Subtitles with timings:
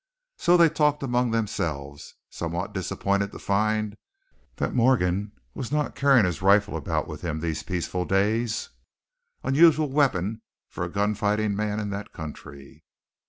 [0.37, 3.95] So they talked among themselves, somewhat disappointed to find
[4.55, 8.69] that Morgan was not carrying his rifle about with him these peaceful days,
[9.43, 12.83] unusual weapon for a gun fighting man in that country.